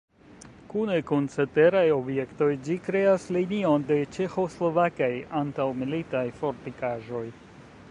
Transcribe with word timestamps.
Kune 0.69 0.93
kun 1.09 1.27
ceteraj 1.33 1.83
objektoj 1.97 2.47
ĝi 2.69 2.77
kreas 2.87 3.29
linion 3.37 3.87
de 3.93 3.99
ĉeĥoslovakaj 4.17 5.13
antaŭmilitaj 5.43 6.27
fortikaĵoj. 6.43 7.25